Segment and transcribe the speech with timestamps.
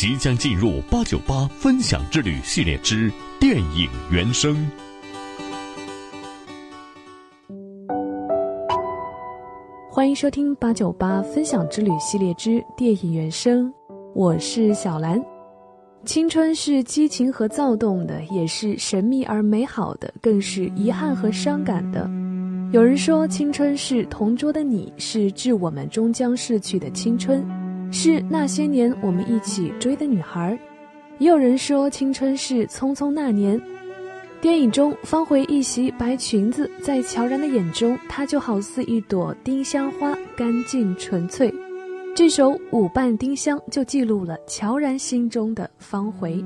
[0.00, 4.56] 即将进入八九八分享之旅系列之电影原声。
[9.90, 13.70] 欢迎收听八九八分享之旅系列之电影原声，
[14.14, 15.22] 我是小兰。
[16.06, 22.08] 青春是激情和躁动的，也是神秘而美好的，更是遗憾和伤感的。
[22.72, 27.46] 有人说，青春是同桌的你，是致我们终将逝去的青春。
[27.90, 30.58] 是那些年我们一起追的女孩，
[31.18, 33.60] 也有人说青春是匆匆那年。
[34.40, 41.52] 电影中方茴一袭白裙子，在乔然的眼中，她就好似一朵丁香花，干净纯粹。
[42.16, 46.42] 这首《舞伴丁香》就记录了乔然心中的方茴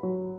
[0.00, 0.38] Mm-hmm.